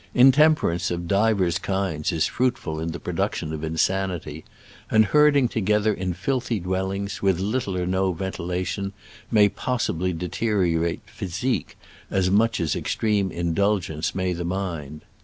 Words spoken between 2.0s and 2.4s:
is